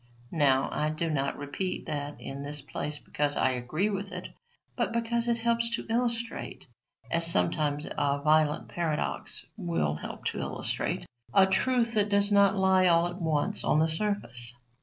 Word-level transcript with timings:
Now, 0.33 0.67
I 0.71 0.89
do 0.89 1.11
not 1.11 1.37
repeat 1.37 1.85
that 1.85 2.19
in 2.19 2.41
this 2.41 2.59
place 2.59 2.97
because 2.97 3.37
I 3.37 3.51
agree 3.51 3.91
with 3.91 4.11
it, 4.11 4.29
but 4.75 4.91
because 4.93 5.27
it 5.27 5.37
helps 5.37 5.69
to 5.75 5.85
illustrate, 5.91 6.65
as 7.11 7.23
sometimes 7.27 7.85
a 7.85 8.19
violent 8.23 8.67
paradox 8.67 9.45
will 9.57 9.93
help 9.93 10.25
to 10.33 10.39
illustrate, 10.41 11.05
a 11.35 11.45
truth 11.45 11.93
that 11.93 12.09
does 12.09 12.31
not 12.31 12.55
lie 12.57 12.87
all 12.87 13.05
at 13.05 13.21
once 13.21 13.63
on 13.63 13.77
the 13.77 13.87
surface. 13.87 14.55